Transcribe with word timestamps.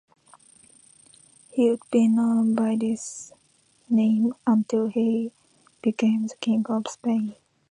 He 1.51 1.69
would 1.69 1.83
be 1.91 2.07
known 2.07 2.55
by 2.55 2.75
this 2.75 3.33
name 3.87 4.33
until 4.47 4.87
he 4.87 5.31
became 5.83 6.25
the 6.25 6.35
king 6.41 6.65
of 6.69 6.87
Spain. 6.87 7.35